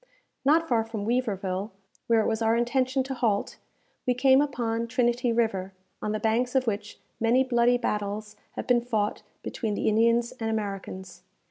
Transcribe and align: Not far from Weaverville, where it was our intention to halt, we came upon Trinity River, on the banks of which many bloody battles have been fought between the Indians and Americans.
Not 0.43 0.67
far 0.67 0.83
from 0.83 1.05
Weaverville, 1.05 1.69
where 2.07 2.21
it 2.21 2.27
was 2.27 2.41
our 2.41 2.55
intention 2.55 3.03
to 3.03 3.13
halt, 3.13 3.57
we 4.07 4.15
came 4.15 4.41
upon 4.41 4.87
Trinity 4.87 5.31
River, 5.31 5.73
on 6.01 6.11
the 6.11 6.19
banks 6.19 6.55
of 6.55 6.65
which 6.65 6.97
many 7.19 7.43
bloody 7.43 7.77
battles 7.77 8.35
have 8.53 8.65
been 8.65 8.81
fought 8.81 9.21
between 9.43 9.75
the 9.75 9.87
Indians 9.87 10.31
and 10.39 10.49
Americans. 10.49 11.21